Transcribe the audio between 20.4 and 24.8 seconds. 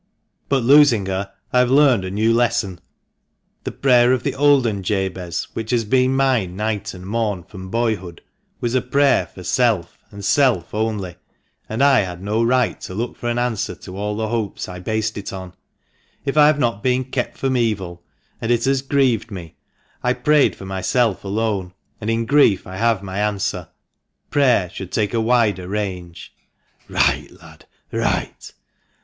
for myselt alone, and in grief I have my answer. Prayer